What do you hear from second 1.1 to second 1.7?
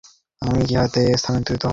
স্থানান্তরিত হন।